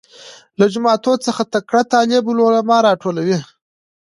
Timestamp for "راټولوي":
2.87-3.37